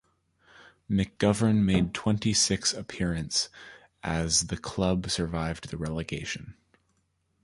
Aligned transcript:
McGovern 0.89 1.57
made 1.57 1.93
twenty-six 1.93 2.73
appearance, 2.73 3.49
as 4.01 4.47
the 4.47 4.57
club 4.57 5.11
survived 5.11 5.69
the 5.69 5.77
relegation. 5.77 6.55